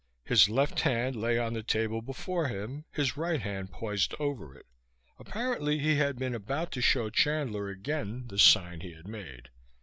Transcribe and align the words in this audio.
His 0.25 0.49
left 0.49 0.79
hand 0.79 1.15
lay 1.15 1.37
on 1.37 1.53
the 1.53 1.61
table 1.61 2.01
before 2.01 2.47
him, 2.47 2.85
his 2.91 3.17
right 3.17 3.39
hand 3.39 3.71
poised 3.71 4.15
over 4.19 4.57
it. 4.57 4.65
Apparently 5.19 5.77
he 5.77 5.97
had 5.97 6.17
been 6.17 6.33
about 6.33 6.71
to 6.71 6.81
show 6.81 7.11
Chandler 7.11 7.69
again 7.69 8.25
the 8.25 8.39
sign 8.39 8.81
he 8.81 8.93
had 8.93 9.07
made. 9.07 9.49